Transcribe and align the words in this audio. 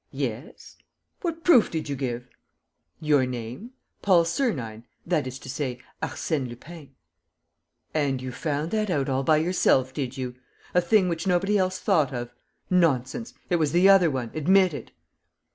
"Yes." 0.11 0.77
"What 1.21 1.43
proof 1.43 1.69
did 1.69 1.87
you 1.87 1.95
give?" 1.95 2.27
"Your 2.99 3.27
name: 3.27 3.73
Paul 4.01 4.25
Sernine, 4.25 4.83
that 5.05 5.27
is 5.27 5.37
to 5.37 5.47
say, 5.47 5.77
Arsène 6.01 6.49
Lupin." 6.49 6.95
"And 7.93 8.19
you 8.19 8.31
found 8.31 8.71
that 8.71 8.89
out 8.89 9.09
all 9.09 9.21
by 9.21 9.37
yourself, 9.37 9.93
did 9.93 10.17
you?... 10.17 10.33
A 10.73 10.81
thing 10.81 11.07
which 11.07 11.27
nobody 11.27 11.55
else 11.55 11.77
thought 11.77 12.11
of?... 12.11 12.33
Nonsense! 12.67 13.35
It 13.51 13.57
was 13.57 13.73
the 13.73 13.89
other 13.89 14.09
one. 14.09 14.31
Admit 14.33 14.73
it!" 14.73 14.89